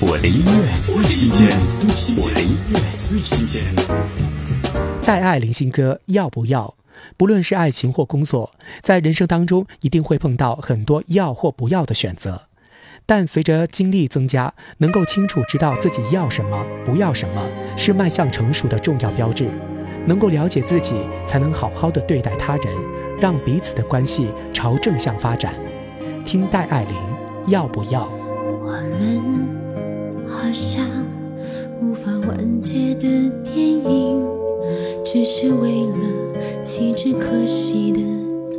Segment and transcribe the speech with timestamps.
[0.00, 1.48] 我的音乐最新鲜，
[2.16, 3.64] 我的音乐最新鲜。
[5.02, 6.76] 戴爱玲新歌要不要？
[7.16, 12.42] 不论是爱情或工作，在人生当中一定会碰到很多要或不要的选择。
[13.06, 17.44] 但随着经历增加，能够清楚知道自己要什么、不要什么，
[17.76, 19.50] 是迈向成熟的重要标志。
[20.06, 20.94] 能够了解自己，
[21.26, 22.72] 才能好好的对待他人，
[23.20, 25.52] 让彼此的关系朝正向发展。
[26.24, 26.94] 听戴爱玲
[27.48, 28.08] 要不要？
[28.62, 29.67] 我们。
[30.40, 30.86] 好像
[31.82, 33.08] 无法完结的
[33.42, 34.24] 电影，
[35.04, 37.98] 只是为了弃之可惜的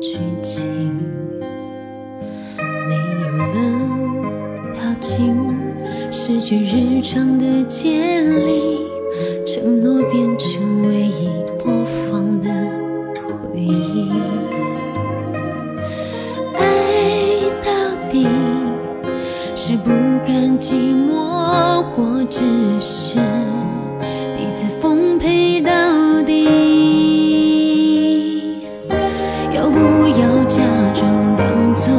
[0.00, 0.70] 剧情。
[2.56, 3.52] 没有了
[4.72, 5.36] 表情，
[6.12, 8.78] 失去日常的建立，
[9.44, 11.28] 承诺变成唯一
[19.84, 19.90] 不
[20.26, 20.74] 甘寂
[21.06, 21.12] 寞。
[21.96, 22.40] 或只
[22.80, 23.20] 是
[24.36, 25.70] 彼此奉陪到
[26.26, 26.48] 底，
[29.54, 30.60] 要不要假
[30.92, 31.92] 装当作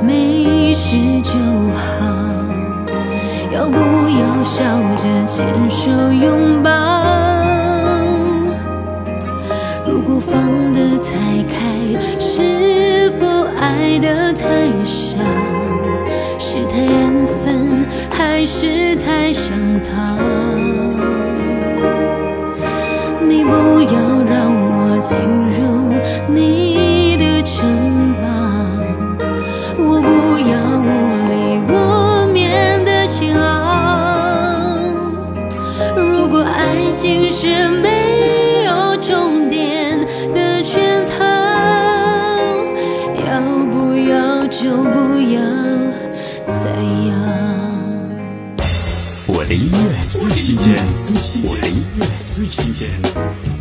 [0.00, 1.38] 没事就
[1.74, 2.06] 好？
[3.52, 4.64] 要不要笑
[4.96, 6.70] 着牵手拥抱？
[9.86, 10.42] 如果放
[10.72, 11.10] 得太
[11.44, 11.54] 开，
[12.18, 13.26] 是否
[13.58, 14.46] 爱得太
[18.48, 20.16] 是太想逃？
[23.20, 25.18] 你不要让我进
[25.50, 25.92] 入
[26.32, 27.66] 你的城
[28.22, 28.28] 堡，
[29.76, 30.06] 我不
[30.48, 30.88] 要无
[31.28, 31.34] 力
[31.68, 31.72] 无
[32.32, 33.44] 面的煎熬。
[35.96, 39.98] 如果爱情是没有终点
[40.32, 41.24] 的圈套，
[43.26, 43.40] 要
[43.72, 45.40] 不要就不要。
[46.46, 46.70] 再
[47.08, 47.45] 要。
[49.28, 50.76] 我的音乐最新鲜，
[51.44, 53.55] 我的音乐最新鲜。